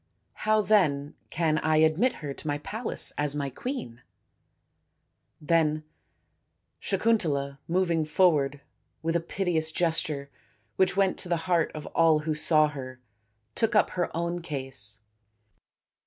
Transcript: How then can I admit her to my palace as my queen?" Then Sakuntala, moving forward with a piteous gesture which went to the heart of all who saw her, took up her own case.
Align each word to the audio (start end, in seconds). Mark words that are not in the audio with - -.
How 0.49 0.61
then 0.63 1.13
can 1.29 1.59
I 1.59 1.77
admit 1.77 2.13
her 2.25 2.33
to 2.33 2.47
my 2.47 2.57
palace 2.57 3.13
as 3.19 3.35
my 3.35 3.51
queen?" 3.51 4.01
Then 5.49 5.83
Sakuntala, 6.81 7.59
moving 7.67 8.05
forward 8.05 8.61
with 9.03 9.15
a 9.15 9.19
piteous 9.19 9.71
gesture 9.71 10.31
which 10.75 10.97
went 10.97 11.19
to 11.19 11.29
the 11.29 11.45
heart 11.45 11.71
of 11.75 11.85
all 11.93 12.17
who 12.21 12.33
saw 12.33 12.67
her, 12.69 12.99
took 13.53 13.75
up 13.75 13.91
her 13.91 14.09
own 14.17 14.41
case. 14.41 15.01